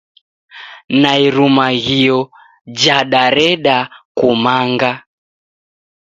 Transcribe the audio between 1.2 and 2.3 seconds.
Irumaghio